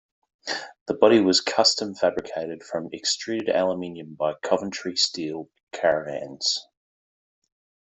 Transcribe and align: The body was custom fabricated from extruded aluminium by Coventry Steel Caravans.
The 0.87 0.95
body 0.95 1.19
was 1.19 1.41
custom 1.41 1.93
fabricated 1.93 2.63
from 2.63 2.89
extruded 2.91 3.49
aluminium 3.55 4.15
by 4.15 4.33
Coventry 4.41 4.95
Steel 4.95 5.47
Caravans. 5.73 6.67